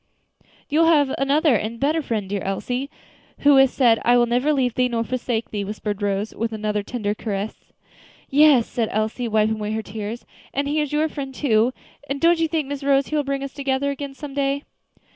[0.67, 2.89] "You have another and a better friend, dear Elsie,
[3.41, 6.81] who has said, 'I will never leave thee, nor forsake thee,'" whispered Rose, with another
[6.81, 7.71] tender caress.
[8.27, 10.25] "Yes," said Elsie, wiping away her tears;
[10.55, 11.71] "and He is your Friend, too;
[12.09, 14.63] and don't you think, Miss Rose, He will bring us together again some day?"